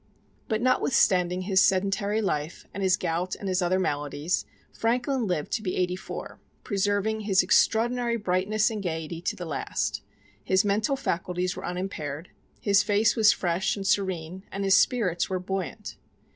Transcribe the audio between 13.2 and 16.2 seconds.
fresh and serene, and his spirits were buoyant.